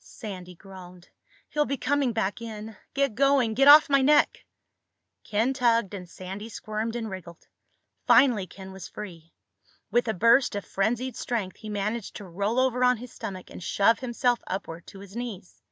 Sandy 0.00 0.56
groaned. 0.56 1.08
"He'll 1.50 1.66
be 1.66 1.76
coming 1.76 2.12
back 2.12 2.42
in! 2.42 2.74
Get 2.94 3.14
going! 3.14 3.54
Get 3.54 3.68
off 3.68 3.88
my 3.88 4.02
neck!" 4.02 4.44
Ken 5.22 5.52
tugged 5.54 5.94
and 5.94 6.10
Sandy 6.10 6.48
squirmed 6.48 6.96
and 6.96 7.08
wriggled. 7.08 7.46
Finally 8.04 8.48
Ken 8.48 8.72
was 8.72 8.88
free. 8.88 9.32
With 9.92 10.08
a 10.08 10.12
burst 10.14 10.56
of 10.56 10.64
frenzied 10.64 11.14
strength 11.16 11.58
he 11.58 11.68
managed 11.68 12.16
to 12.16 12.24
roll 12.24 12.58
over 12.58 12.82
on 12.82 12.96
his 12.96 13.12
stomach 13.12 13.50
and 13.50 13.62
shove 13.62 14.00
himself 14.00 14.40
upward 14.48 14.84
to 14.88 14.98
his 14.98 15.14
knees. 15.14 15.62